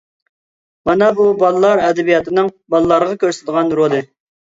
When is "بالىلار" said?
1.45-1.83